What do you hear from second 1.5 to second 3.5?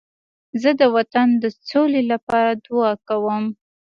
سولې لپاره دعا کوم.